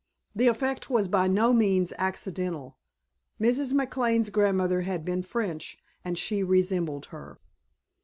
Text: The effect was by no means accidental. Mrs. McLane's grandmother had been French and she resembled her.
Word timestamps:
The 0.35 0.47
effect 0.47 0.89
was 0.89 1.07
by 1.07 1.27
no 1.27 1.53
means 1.53 1.93
accidental. 1.99 2.79
Mrs. 3.39 3.71
McLane's 3.71 4.31
grandmother 4.31 4.81
had 4.81 5.05
been 5.05 5.21
French 5.21 5.77
and 6.03 6.17
she 6.17 6.41
resembled 6.43 7.05
her. 7.13 7.39